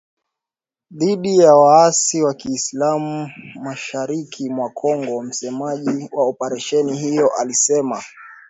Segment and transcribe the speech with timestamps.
[0.91, 3.29] Dhidi ya waasi wa kiislam
[3.63, 8.01] mashariki mwa Kongo msemaji wa operesheni hiyo alisema.